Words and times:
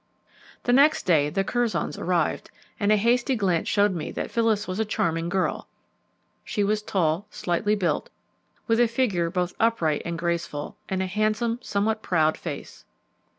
The 0.63 0.73
next 0.73 1.03
day 1.05 1.29
the 1.29 1.43
Curzons 1.43 1.95
arrived, 1.95 2.49
and 2.79 2.91
a 2.91 2.95
hasty 2.95 3.35
glance 3.35 3.67
showed 3.67 3.93
me 3.93 4.11
that 4.13 4.31
Phyllis 4.31 4.67
was 4.67 4.79
a 4.79 4.83
charming 4.83 5.29
girl. 5.29 5.67
She 6.43 6.63
was 6.63 6.81
tall, 6.81 7.27
slightly 7.29 7.75
built, 7.75 8.09
with 8.65 8.79
a 8.79 8.87
figure 8.87 9.29
both 9.29 9.53
upright 9.59 10.01
and 10.03 10.17
graceful, 10.17 10.75
and 10.89 11.03
a 11.03 11.05
handsome, 11.05 11.59
somewhat 11.61 12.01
proud 12.01 12.35
face. 12.35 12.83